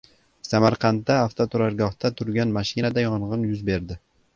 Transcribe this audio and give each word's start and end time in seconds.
Samarqandda 0.47 1.19
avtoturargohda 1.27 2.13
turgan 2.19 2.59
mashinada 2.59 3.09
yong‘in 3.09 3.51
yuz 3.55 3.67
berdi 3.73 4.05